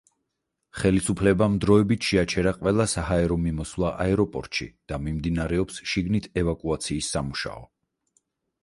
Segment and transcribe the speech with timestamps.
[0.77, 7.67] ხელისუფლებამ დროებით შეაჩერა ყველა საჰაერო მიმოსვლა აეროპორტში და მიმდინარეობს შიგნით ევაკუაციის სამუშაო.